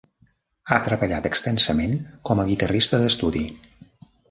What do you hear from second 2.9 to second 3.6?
d'estudi.